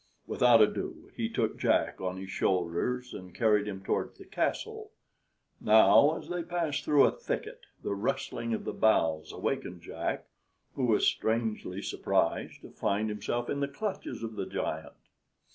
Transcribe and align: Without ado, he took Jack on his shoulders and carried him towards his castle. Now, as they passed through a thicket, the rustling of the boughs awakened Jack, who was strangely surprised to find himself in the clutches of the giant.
Without 0.25 0.63
ado, 0.63 1.11
he 1.15 1.29
took 1.29 1.59
Jack 1.59 2.01
on 2.01 2.17
his 2.17 2.31
shoulders 2.31 3.13
and 3.13 3.35
carried 3.35 3.67
him 3.67 3.83
towards 3.83 4.17
his 4.17 4.25
castle. 4.29 4.89
Now, 5.59 6.17
as 6.17 6.27
they 6.27 6.41
passed 6.41 6.83
through 6.83 7.03
a 7.05 7.11
thicket, 7.11 7.67
the 7.83 7.93
rustling 7.93 8.51
of 8.55 8.63
the 8.65 8.73
boughs 8.73 9.31
awakened 9.31 9.83
Jack, 9.83 10.25
who 10.73 10.85
was 10.87 11.05
strangely 11.05 11.83
surprised 11.83 12.61
to 12.61 12.71
find 12.71 13.09
himself 13.09 13.47
in 13.47 13.59
the 13.59 13.67
clutches 13.67 14.23
of 14.23 14.37
the 14.37 14.47
giant. 14.47 14.93